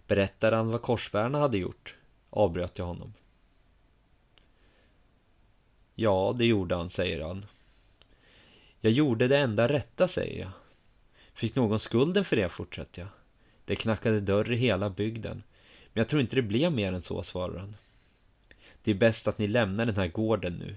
Berättade 0.07 0.57
han 0.57 0.69
vad 0.69 0.83
korsbärarna 0.83 1.38
hade 1.38 1.59
gjort? 1.59 1.95
Avbröt 2.31 2.78
jag 2.78 2.87
honom. 2.87 3.12
Ja, 5.95 6.35
det 6.38 6.45
gjorde 6.45 6.75
han, 6.75 6.90
säger 6.90 7.21
han. 7.25 7.47
Jag 8.81 8.93
gjorde 8.93 9.28
det 9.28 9.38
enda 9.38 9.69
rätta, 9.69 10.09
säger 10.09 10.40
jag. 10.40 10.50
Fick 11.35 11.55
någon 11.55 11.81
skulden 11.81 12.25
för 12.25 12.37
det, 12.37 12.49
fortsätter 12.49 13.02
jag. 13.02 13.09
Det 13.64 13.76
knackade 13.76 14.21
dörr 14.21 14.52
i 14.52 14.57
hela 14.57 14.90
bygden. 14.90 15.43
Men 15.93 16.00
jag 16.00 16.09
tror 16.09 16.21
inte 16.21 16.37
det 16.37 16.43
blev 16.43 16.73
mer 16.73 16.93
än 16.93 17.02
så, 17.02 17.23
svarar 17.23 17.59
han. 17.59 17.76
Det 18.83 18.90
är 18.90 18.95
bäst 18.95 19.28
att 19.28 19.38
ni 19.38 19.47
lämnar 19.47 19.87
den 19.87 19.97
här 19.97 20.09
gården 20.09 20.52
nu. 20.52 20.76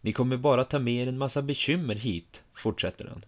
Ni 0.00 0.12
kommer 0.12 0.36
bara 0.36 0.64
ta 0.64 0.78
med 0.78 0.94
er 0.94 1.06
en 1.06 1.18
massa 1.18 1.42
bekymmer 1.42 1.94
hit, 1.94 2.42
fortsätter 2.54 3.04
han. 3.04 3.24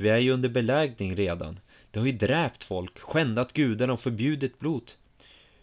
Vi 0.00 0.08
är 0.08 0.18
ju 0.18 0.30
under 0.30 0.48
belägring 0.48 1.16
redan. 1.16 1.60
Det 1.90 1.98
har 1.98 2.06
ju 2.06 2.12
dräpt 2.12 2.64
folk, 2.64 2.98
skändat 2.98 3.52
gudarna 3.52 3.92
och 3.92 4.00
förbjudit 4.00 4.58
blod. 4.58 4.92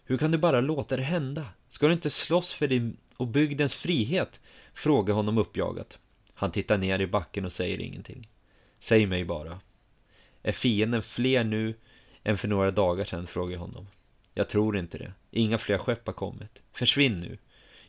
Hur 0.04 0.18
kan 0.18 0.30
du 0.30 0.38
bara 0.38 0.60
låta 0.60 0.96
det 0.96 1.02
hända? 1.02 1.46
Ska 1.68 1.86
du 1.86 1.92
inte 1.92 2.10
slåss 2.10 2.52
för 2.52 2.68
din 2.68 2.96
och 3.16 3.26
bygdens 3.26 3.74
frihet? 3.74 4.40
Frågar 4.74 5.14
honom 5.14 5.38
uppjagat. 5.38 5.98
Han 6.34 6.50
tittar 6.50 6.78
ner 6.78 6.98
i 6.98 7.06
backen 7.06 7.44
och 7.44 7.52
säger 7.52 7.80
ingenting. 7.80 8.28
Säg 8.78 9.06
mig 9.06 9.24
bara. 9.24 9.60
Är 10.42 10.52
fienden 10.52 11.02
fler 11.02 11.44
nu 11.44 11.74
än 12.22 12.38
för 12.38 12.48
några 12.48 12.70
dagar 12.70 13.04
sedan? 13.04 13.26
Frågar 13.26 13.52
jag 13.52 13.60
honom. 13.60 13.86
Jag 14.34 14.48
tror 14.48 14.78
inte 14.78 14.98
det. 14.98 15.12
Inga 15.30 15.58
fler 15.58 15.78
skepp 15.78 16.06
har 16.06 16.12
kommit. 16.12 16.62
Försvinn 16.72 17.20
nu. 17.20 17.38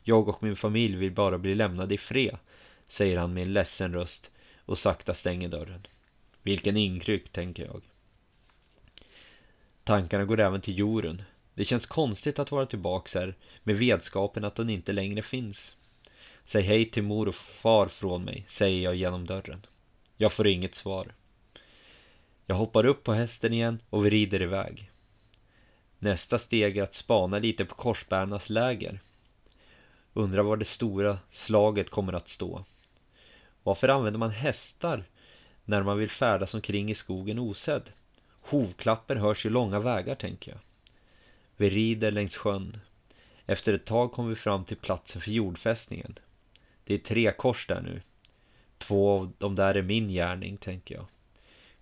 Jag 0.04 0.28
och 0.28 0.44
min 0.44 0.56
familj 0.56 0.96
vill 0.96 1.12
bara 1.12 1.38
bli 1.38 1.56
lämnade 1.56 1.96
i 1.96 1.98
fred, 1.98 2.38
säger 2.88 3.18
han 3.18 3.34
med 3.34 3.44
en 3.44 3.54
ledsen 3.54 3.94
röst 3.94 4.32
och 4.58 4.78
sakta 4.78 5.14
stänger 5.14 5.48
dörren. 5.48 5.88
Vilken 6.48 6.78
inkryck, 6.78 7.30
tänker 7.30 7.66
jag. 7.66 7.82
Tankarna 9.84 10.26
går 10.26 10.40
även 10.40 10.62
till 10.62 10.80
Jorun. 10.80 11.24
Det 11.54 11.66
känns 11.66 11.86
konstigt 11.86 12.40
att 12.40 12.52
vara 12.52 12.66
tillbaks 12.66 13.16
här 13.16 13.36
med 13.64 13.78
vetskapen 13.78 14.44
att 14.44 14.58
hon 14.58 14.70
inte 14.70 14.92
längre 14.92 15.22
finns. 15.22 15.76
Säg 16.44 16.62
hej 16.62 16.92
till 16.92 17.04
mor 17.04 17.28
och 17.28 17.36
far 17.36 17.88
från 17.88 18.24
mig, 18.24 18.46
säger 18.48 18.82
jag 18.82 18.96
genom 18.96 19.26
dörren. 19.26 19.62
Jag 20.18 20.34
får 20.34 20.48
inget 20.48 20.76
svar. 20.76 21.14
Jag 22.46 22.56
hoppar 22.56 22.86
upp 22.86 23.04
på 23.04 23.14
hästen 23.14 23.54
igen 23.54 23.80
och 23.90 24.06
vi 24.06 24.10
rider 24.10 24.42
iväg. 24.42 24.92
Nästa 26.00 26.40
steg 26.40 26.78
är 26.78 26.84
att 26.84 26.96
spana 26.96 27.40
lite 27.40 27.66
på 27.66 27.76
korsbärarnas 27.76 28.50
läger. 28.50 29.00
Undrar 30.14 30.44
var 30.44 30.58
det 30.58 30.66
stora 30.66 31.20
slaget 31.32 31.90
kommer 31.90 32.14
att 32.14 32.30
stå. 32.30 32.66
Varför 33.64 33.88
använder 33.88 34.20
man 34.20 34.32
hästar 34.32 35.04
när 35.68 35.84
man 35.84 35.98
vill 35.98 36.10
färdas 36.10 36.54
omkring 36.54 36.90
i 36.90 36.96
skogen 36.96 37.40
osedd? 37.40 37.92
Hovklapper 38.42 39.16
hörs 39.16 39.46
ju 39.46 39.50
långa 39.50 39.80
vägar, 39.80 40.16
tänker 40.16 40.52
jag. 40.52 40.60
Vi 41.58 41.70
rider 41.70 42.12
längs 42.12 42.36
sjön. 42.36 42.78
Efter 43.46 43.74
ett 43.74 43.86
tag 43.86 44.12
kommer 44.12 44.30
vi 44.30 44.36
fram 44.36 44.66
till 44.66 44.78
platsen 44.78 45.22
för 45.22 45.32
jordfästningen. 45.32 46.16
Det 46.84 46.94
är 46.94 46.98
tre 46.98 47.32
kors 47.32 47.68
där 47.68 47.82
nu. 47.82 48.02
Två 48.78 49.12
av 49.12 49.32
de 49.38 49.56
där 49.56 49.76
är 49.76 49.82
min 49.82 50.10
gärning, 50.10 50.58
tänker 50.58 50.96
jag. 50.96 51.06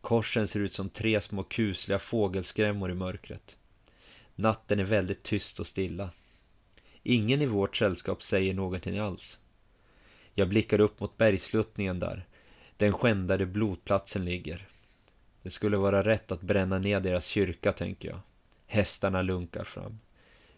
Korsen 0.01 0.47
ser 0.47 0.59
ut 0.59 0.73
som 0.73 0.89
tre 0.89 1.21
små 1.21 1.43
kusliga 1.43 1.99
fågelskrämmor 1.99 2.91
i 2.91 2.93
mörkret. 2.93 3.55
Natten 4.35 4.79
är 4.79 4.83
väldigt 4.83 5.23
tyst 5.23 5.59
och 5.59 5.67
stilla. 5.67 6.09
Ingen 7.03 7.41
i 7.41 7.45
vårt 7.45 7.75
sällskap 7.75 8.23
säger 8.23 8.53
någonting 8.53 8.99
alls. 8.99 9.39
Jag 10.33 10.49
blickar 10.49 10.79
upp 10.79 10.99
mot 10.99 11.17
bergsluttningen 11.17 11.99
där. 11.99 12.25
Den 12.77 12.93
skändade 12.93 13.45
blodplatsen 13.45 14.25
ligger. 14.25 14.67
Det 15.41 15.49
skulle 15.49 15.77
vara 15.77 16.03
rätt 16.03 16.31
att 16.31 16.41
bränna 16.41 16.79
ner 16.79 16.99
deras 16.99 17.25
kyrka, 17.25 17.71
tänker 17.71 18.09
jag. 18.09 18.19
Hästarna 18.67 19.21
lunkar 19.21 19.63
fram. 19.63 19.99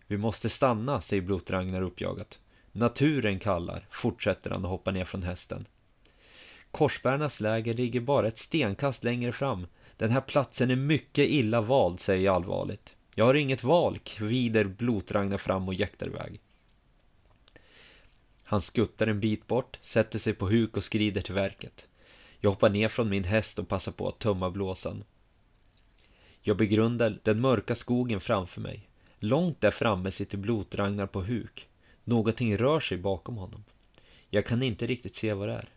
Vi 0.07 0.17
måste 0.17 0.49
stanna, 0.49 1.01
säger 1.01 1.21
Blot-Ragnar 1.21 1.81
uppjagat. 1.81 2.39
Naturen 2.71 3.39
kallar, 3.39 3.85
fortsätter 3.89 4.49
han 4.49 4.65
och 4.65 4.71
hoppar 4.71 4.91
ner 4.91 5.05
från 5.05 5.23
hästen. 5.23 5.65
Korsbärarnas 6.71 7.41
läger 7.41 7.73
ligger 7.73 7.99
bara 7.99 8.27
ett 8.27 8.37
stenkast 8.37 9.03
längre 9.03 9.31
fram. 9.31 9.67
Den 9.97 10.11
här 10.11 10.21
platsen 10.21 10.71
är 10.71 10.75
mycket 10.75 11.27
illa 11.27 11.61
vald, 11.61 11.99
säger 11.99 12.25
jag 12.25 12.35
allvarligt. 12.35 12.95
Jag 13.15 13.25
har 13.25 13.33
inget 13.33 13.63
val, 13.63 13.99
kvider 14.03 14.65
Blot-Ragnar 14.65 15.37
fram 15.37 15.67
och 15.67 15.73
jäktar 15.73 16.07
iväg. 16.07 16.39
Han 18.43 18.61
skuttar 18.61 19.07
en 19.07 19.19
bit 19.19 19.47
bort, 19.47 19.79
sätter 19.81 20.19
sig 20.19 20.33
på 20.33 20.49
huk 20.49 20.77
och 20.77 20.83
skrider 20.83 21.21
till 21.21 21.33
verket. 21.33 21.87
Jag 22.47 22.51
hoppar 22.51 22.69
ner 22.69 22.87
från 22.87 23.09
min 23.09 23.23
häst 23.23 23.59
och 23.59 23.67
passar 23.67 23.91
på 23.91 24.07
att 24.07 24.19
tömma 24.19 24.49
blåsan. 24.49 25.03
Jag 26.41 26.57
begrundar 26.57 27.19
den 27.23 27.41
mörka 27.41 27.75
skogen 27.75 28.19
framför 28.19 28.61
mig. 28.61 28.89
Långt 29.19 29.61
där 29.61 29.71
framme 29.71 30.11
sitter 30.11 30.37
Blot-Ragnar 30.37 31.07
på 31.07 31.21
huk. 31.21 31.67
Någonting 32.03 32.57
rör 32.57 32.79
sig 32.79 32.97
bakom 32.97 33.37
honom. 33.37 33.63
Jag 34.29 34.45
kan 34.45 34.63
inte 34.63 34.87
riktigt 34.87 35.15
se 35.15 35.33
vad 35.33 35.47
det 35.47 35.53
är. 35.53 35.69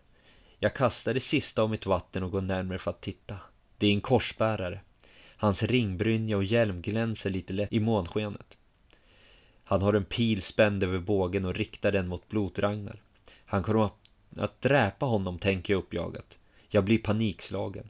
Jag 0.58 0.74
kastar 0.74 1.14
det 1.14 1.20
sista 1.20 1.62
av 1.62 1.70
mitt 1.70 1.86
vatten 1.86 2.22
och 2.22 2.30
går 2.30 2.40
närmare 2.40 2.78
för 2.78 2.90
att 2.90 3.00
titta. 3.00 3.36
Det 3.78 3.86
är 3.86 3.92
en 3.92 4.00
korsbärare. 4.00 4.80
Hans 5.36 5.62
ringbrynja 5.62 6.36
och 6.36 6.44
hjälm 6.44 6.82
glänser 6.82 7.30
lite 7.30 7.52
lätt 7.52 7.72
i 7.72 7.80
månskenet. 7.80 8.58
Han 9.64 9.82
har 9.82 9.94
en 9.94 10.04
pil 10.04 10.42
spänd 10.42 10.82
över 10.82 10.98
bågen 10.98 11.44
och 11.44 11.54
riktar 11.54 11.92
den 11.92 12.08
mot 12.08 12.28
Blot-Ragnar. 12.28 13.02
Han 13.44 13.62
kommer 13.62 13.90
att 14.36 14.60
dräpa 14.60 15.06
honom, 15.06 15.38
tänker 15.38 15.72
jag 15.72 15.78
uppjagat. 15.78 16.39
Jag 16.72 16.84
blir 16.84 16.98
panikslagen. 16.98 17.88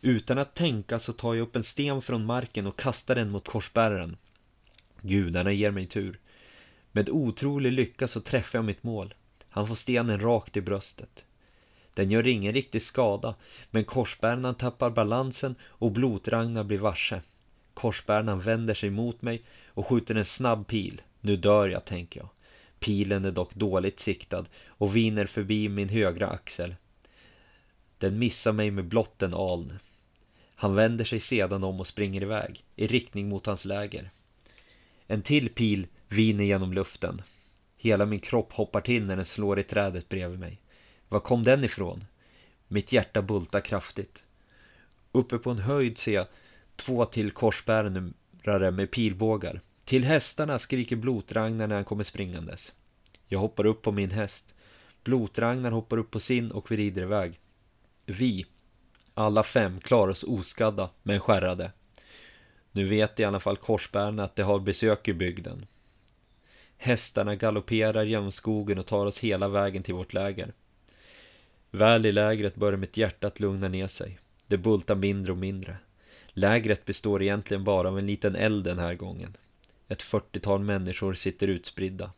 Utan 0.00 0.38
att 0.38 0.54
tänka 0.54 0.98
så 0.98 1.12
tar 1.12 1.34
jag 1.34 1.42
upp 1.42 1.56
en 1.56 1.64
sten 1.64 2.02
från 2.02 2.26
marken 2.26 2.66
och 2.66 2.78
kastar 2.78 3.14
den 3.14 3.30
mot 3.30 3.48
korsbäraren. 3.48 4.16
Gudarna 5.00 5.52
ger 5.52 5.70
mig 5.70 5.86
tur. 5.86 6.18
Med 6.92 7.10
otrolig 7.10 7.72
lycka 7.72 8.08
så 8.08 8.20
träffar 8.20 8.58
jag 8.58 8.64
mitt 8.64 8.82
mål. 8.82 9.14
Han 9.48 9.66
får 9.66 9.74
stenen 9.74 10.20
rakt 10.20 10.56
i 10.56 10.60
bröstet. 10.60 11.24
Den 11.94 12.10
gör 12.10 12.26
ingen 12.26 12.52
riktig 12.52 12.82
skada, 12.82 13.34
men 13.70 13.84
korsbäraren 13.84 14.54
tappar 14.54 14.90
balansen 14.90 15.54
och 15.62 15.90
Blot-Ragnar 15.90 16.64
blir 16.64 16.78
varse. 16.78 17.22
Korsbäraren 17.74 18.40
vänder 18.40 18.74
sig 18.74 18.90
mot 18.90 19.22
mig 19.22 19.42
och 19.66 19.86
skjuter 19.86 20.14
en 20.14 20.24
snabb 20.24 20.66
pil. 20.66 21.02
Nu 21.20 21.36
dör 21.36 21.68
jag, 21.68 21.84
tänker 21.84 22.20
jag. 22.20 22.28
Pilen 22.78 23.24
är 23.24 23.30
dock 23.30 23.54
dåligt 23.54 24.00
siktad 24.00 24.44
och 24.66 24.96
viner 24.96 25.26
förbi 25.26 25.68
min 25.68 25.88
högra 25.88 26.28
axel. 26.28 26.74
Den 28.04 28.18
missar 28.18 28.52
mig 28.52 28.70
med 28.70 28.84
blott 28.84 29.22
en 29.22 29.34
aln. 29.34 29.78
Han 30.54 30.74
vänder 30.74 31.04
sig 31.04 31.20
sedan 31.20 31.64
om 31.64 31.80
och 31.80 31.86
springer 31.86 32.22
iväg, 32.22 32.64
i 32.76 32.86
riktning 32.86 33.28
mot 33.28 33.46
hans 33.46 33.64
läger. 33.64 34.10
En 35.06 35.22
till 35.22 35.48
pil 35.48 35.86
viner 36.08 36.44
genom 36.44 36.72
luften. 36.72 37.22
Hela 37.76 38.06
min 38.06 38.20
kropp 38.20 38.52
hoppar 38.52 38.80
till 38.80 39.06
när 39.06 39.16
den 39.16 39.24
slår 39.24 39.58
i 39.58 39.62
trädet 39.62 40.08
bredvid 40.08 40.38
mig. 40.38 40.60
Var 41.08 41.20
kom 41.20 41.44
den 41.44 41.64
ifrån? 41.64 42.04
Mitt 42.68 42.92
hjärta 42.92 43.22
bultar 43.22 43.60
kraftigt. 43.60 44.24
Uppe 45.12 45.38
på 45.38 45.50
en 45.50 45.58
höjd 45.58 45.98
ser 45.98 46.14
jag 46.14 46.26
två 46.76 47.04
till 47.04 47.30
korsbärare 47.30 48.70
med 48.70 48.90
pilbågar. 48.90 49.60
Till 49.84 50.04
hästarna 50.04 50.58
skriker 50.58 50.96
Blot-Ragnar 50.96 51.66
när 51.66 51.74
han 51.74 51.84
kommer 51.84 52.04
springandes. 52.04 52.72
Jag 53.26 53.38
hoppar 53.38 53.66
upp 53.66 53.82
på 53.82 53.92
min 53.92 54.10
häst. 54.10 54.54
Blot-Ragnar 55.04 55.70
hoppar 55.70 55.96
upp 55.96 56.10
på 56.10 56.20
sin 56.20 56.50
och 56.50 56.70
vi 56.70 56.76
rider 56.76 57.02
iväg. 57.02 57.40
Vi, 58.06 58.46
alla 59.14 59.42
fem, 59.42 59.80
klarar 59.80 60.10
oss 60.10 60.22
oskadda 60.22 60.90
men 61.02 61.20
skärrade. 61.20 61.72
Nu 62.72 62.84
vet 62.84 63.20
i 63.20 63.24
alla 63.24 63.40
fall 63.40 63.56
korsbärarna 63.56 64.24
att 64.24 64.36
de 64.36 64.42
har 64.42 64.58
besök 64.58 65.08
i 65.08 65.12
bygden. 65.12 65.66
Hästarna 66.76 67.36
galopperar 67.36 68.04
genom 68.04 68.32
skogen 68.32 68.78
och 68.78 68.86
tar 68.86 69.06
oss 69.06 69.18
hela 69.18 69.48
vägen 69.48 69.82
till 69.82 69.94
vårt 69.94 70.12
läger. 70.12 70.52
Väl 71.70 72.06
i 72.06 72.12
lägret 72.12 72.54
börjar 72.54 72.76
mitt 72.76 72.96
hjärta 72.96 73.26
att 73.26 73.40
lugna 73.40 73.68
ner 73.68 73.88
sig. 73.88 74.18
Det 74.46 74.58
bultar 74.58 74.94
mindre 74.94 75.32
och 75.32 75.38
mindre. 75.38 75.76
Lägret 76.28 76.84
består 76.84 77.22
egentligen 77.22 77.64
bara 77.64 77.88
av 77.88 77.98
en 77.98 78.06
liten 78.06 78.36
eld 78.36 78.64
den 78.64 78.78
här 78.78 78.94
gången. 78.94 79.36
Ett 79.88 80.02
fyrtiotal 80.02 80.60
människor 80.60 81.14
sitter 81.14 81.48
utspridda. 81.48 82.12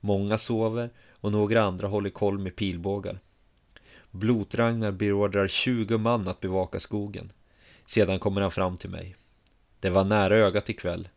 Många 0.00 0.38
sover 0.38 0.90
och 1.10 1.32
några 1.32 1.62
andra 1.62 1.88
håller 1.88 2.10
koll 2.10 2.38
med 2.38 2.56
pilbågar. 2.56 3.20
Blotragnar 4.14 4.90
beordrar 4.90 5.48
20 5.48 5.98
man 5.98 6.28
att 6.28 6.40
bevaka 6.40 6.80
skogen. 6.80 7.32
Sedan 7.86 8.18
kommer 8.18 8.40
han 8.40 8.50
fram 8.50 8.76
till 8.76 8.90
mig. 8.90 9.16
Det 9.80 9.90
var 9.90 10.04
nära 10.04 10.36
ögat 10.36 10.68
ikväll. 10.68 11.08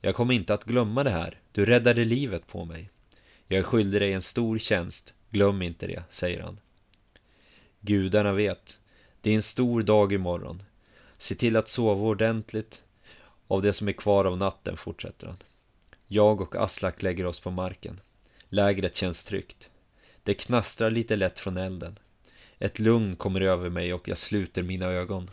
Jag 0.00 0.14
kommer 0.14 0.34
inte 0.34 0.54
att 0.54 0.64
glömma 0.64 1.04
det 1.04 1.10
här. 1.10 1.40
Du 1.52 1.64
räddade 1.64 2.04
livet 2.04 2.46
på 2.46 2.64
mig. 2.64 2.90
Jag 3.46 3.58
är 3.58 3.62
skyldig 3.62 4.00
dig 4.00 4.12
en 4.12 4.22
stor 4.22 4.58
tjänst. 4.58 5.14
Glöm 5.30 5.62
inte 5.62 5.86
det, 5.86 6.02
säger 6.10 6.42
han. 6.42 6.60
Gudarna 7.80 8.32
vet. 8.32 8.78
Det 9.20 9.30
är 9.30 9.34
en 9.34 9.42
stor 9.42 9.82
dag 9.82 10.12
imorgon. 10.12 10.62
Se 11.16 11.34
till 11.34 11.56
att 11.56 11.68
sova 11.68 12.02
ordentligt 12.02 12.82
av 13.48 13.62
det 13.62 13.72
som 13.72 13.88
är 13.88 13.92
kvar 13.92 14.24
av 14.24 14.38
natten, 14.38 14.76
fortsätter 14.76 15.26
han. 15.26 15.36
Jag 16.06 16.40
och 16.40 16.56
Aslak 16.56 17.02
lägger 17.02 17.26
oss 17.26 17.40
på 17.40 17.50
marken. 17.50 18.00
Lägret 18.48 18.96
känns 18.96 19.24
tryggt. 19.24 19.70
Det 20.22 20.34
knastrar 20.34 20.90
lite 20.90 21.16
lätt 21.16 21.38
från 21.38 21.56
elden. 21.56 21.98
Ett 22.62 22.78
lugn 22.78 23.16
kommer 23.16 23.40
över 23.40 23.70
mig 23.70 23.94
och 23.94 24.08
jag 24.08 24.18
sluter 24.18 24.62
mina 24.62 24.86
ögon. 24.86 25.30